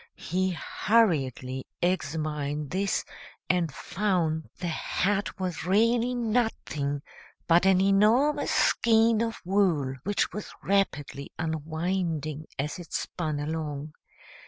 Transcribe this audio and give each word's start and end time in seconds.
He 0.17 0.49
hurriedly 0.57 1.67
examined 1.79 2.71
this, 2.71 3.05
and 3.51 3.71
found 3.71 4.49
the 4.57 4.65
hat 4.67 5.39
was 5.39 5.63
really 5.63 6.15
nothing 6.15 7.03
but 7.45 7.67
an 7.67 7.79
enormous 7.79 8.49
skein 8.49 9.21
of 9.21 9.39
wool, 9.45 9.93
which 10.03 10.33
was 10.33 10.55
rapidly 10.63 11.31
unwinding 11.37 12.47
as 12.57 12.79
it 12.79 12.93
spun 12.93 13.39
along. 13.39 13.93